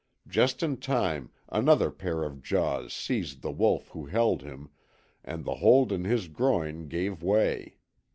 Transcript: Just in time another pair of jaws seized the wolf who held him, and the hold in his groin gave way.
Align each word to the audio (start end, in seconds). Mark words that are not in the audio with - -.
Just 0.27 0.63
in 0.63 0.77
time 0.77 1.29
another 1.49 1.91
pair 1.91 2.23
of 2.23 2.41
jaws 2.41 2.91
seized 2.91 3.43
the 3.43 3.51
wolf 3.51 3.89
who 3.89 4.07
held 4.07 4.41
him, 4.41 4.71
and 5.23 5.45
the 5.45 5.57
hold 5.57 5.91
in 5.91 6.05
his 6.05 6.27
groin 6.27 6.87
gave 6.87 7.21
way. 7.21 7.75